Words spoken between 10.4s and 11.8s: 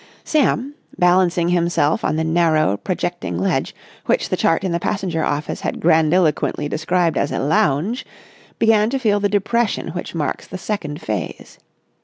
the second phase.